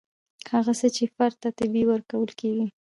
[0.53, 2.65] هغه څه چې فرد ته طبیعي ورکول کیږي.